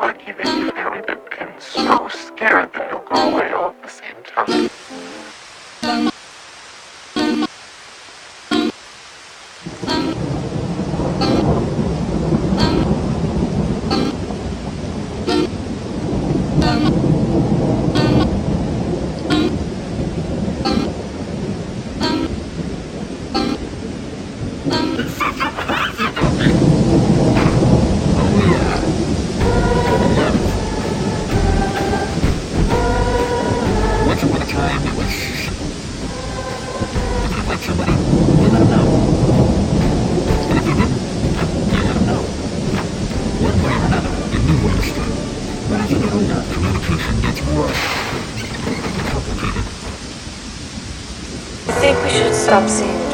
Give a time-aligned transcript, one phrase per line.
[0.00, 0.72] like if you're
[1.40, 5.09] and so scared that you'll go away all at the same time.
[47.68, 47.72] I
[51.80, 53.09] think we should stop seeing